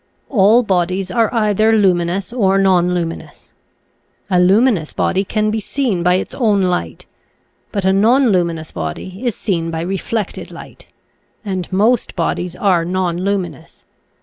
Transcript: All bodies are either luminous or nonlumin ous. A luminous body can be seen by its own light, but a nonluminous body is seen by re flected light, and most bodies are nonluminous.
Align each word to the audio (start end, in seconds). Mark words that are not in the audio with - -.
All 0.29 0.63
bodies 0.63 1.11
are 1.11 1.31
either 1.31 1.71
luminous 1.73 2.33
or 2.33 2.57
nonlumin 2.57 3.21
ous. 3.29 3.51
A 4.31 4.39
luminous 4.39 4.93
body 4.93 5.23
can 5.23 5.51
be 5.51 5.59
seen 5.59 6.01
by 6.01 6.15
its 6.15 6.33
own 6.33 6.63
light, 6.63 7.05
but 7.71 7.85
a 7.85 7.93
nonluminous 7.93 8.71
body 8.71 9.23
is 9.23 9.35
seen 9.35 9.69
by 9.69 9.81
re 9.81 9.97
flected 9.99 10.49
light, 10.49 10.87
and 11.45 11.71
most 11.71 12.15
bodies 12.15 12.55
are 12.55 12.83
nonluminous. 12.83 13.85